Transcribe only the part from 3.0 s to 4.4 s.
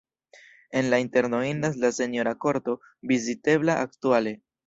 vizitebla aktuale.